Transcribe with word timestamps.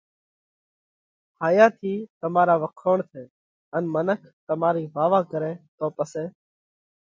هائِيا 1.41 1.67
ٿِي 1.79 1.93
تمارا 2.21 2.55
وکوڻ 2.63 2.97
ٿئہ 3.09 3.23
ان 3.75 3.83
منک 3.93 4.19
تمارئِي 4.47 4.85
واه 4.93 5.09
واه 5.11 5.23
ڪرئہ 5.31 5.53
تو 5.77 5.85
پسئہ 5.97 6.25